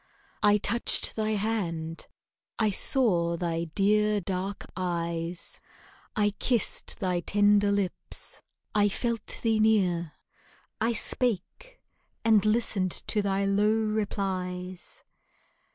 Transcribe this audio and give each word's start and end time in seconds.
I 0.41 0.57
touched 0.57 1.15
thy 1.15 1.33
hand, 1.33 2.07
I 2.57 2.71
saw 2.71 3.37
thy 3.37 3.65
dear, 3.75 4.19
dark 4.19 4.65
eyes, 4.75 5.59
I 6.15 6.31
kissed 6.39 6.97
thy 6.97 7.19
tender 7.19 7.71
lips, 7.71 8.41
I 8.73 8.89
felt 8.89 9.37
thee 9.43 9.59
near, 9.59 10.13
I 10.81 10.93
spake, 10.93 11.79
and 12.25 12.43
listened 12.43 13.03
to 13.09 13.21
thy 13.21 13.45
low 13.45 13.71
replies. 13.71 15.03